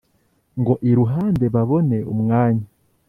[0.59, 2.65] Ngo iruhande babone umwanya.